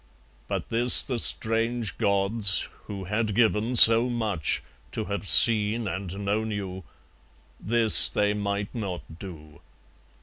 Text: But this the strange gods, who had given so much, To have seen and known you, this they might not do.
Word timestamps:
But 0.47 0.69
this 0.69 1.03
the 1.03 1.19
strange 1.19 1.99
gods, 1.99 2.67
who 2.85 3.03
had 3.03 3.35
given 3.35 3.75
so 3.75 4.09
much, 4.09 4.63
To 4.93 5.05
have 5.05 5.27
seen 5.27 5.87
and 5.87 6.25
known 6.25 6.49
you, 6.49 6.83
this 7.59 8.09
they 8.09 8.33
might 8.33 8.73
not 8.73 9.19
do. 9.19 9.59